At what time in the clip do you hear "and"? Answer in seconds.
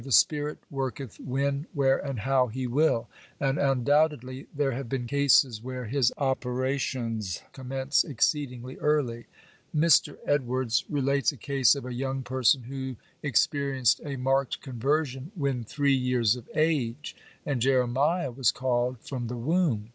1.99-2.21, 3.39-3.59, 17.45-17.61